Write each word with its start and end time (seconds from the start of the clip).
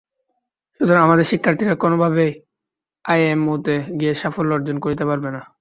সুতরাং 0.79 1.01
আমাদের 1.03 1.25
শিক্ষার্থীরা 1.25 1.75
কোনোভাবেই 1.75 2.31
আইএমওতে 3.05 3.75
গিয়ে 3.99 4.13
সাফল্য 4.15 4.51
অর্জন 4.53 4.77
করতে 4.79 5.03
পারবে 5.05 5.29
না। 5.35 5.41